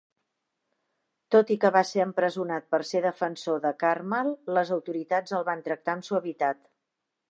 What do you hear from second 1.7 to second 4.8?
va ser empresonat per ser defensor de Karmal, les